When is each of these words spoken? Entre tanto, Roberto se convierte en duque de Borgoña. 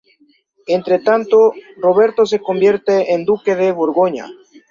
Entre 0.65 0.97
tanto, 0.97 1.53
Roberto 1.77 2.25
se 2.25 2.39
convierte 2.41 3.13
en 3.13 3.23
duque 3.23 3.55
de 3.55 3.71
Borgoña. 3.71 4.25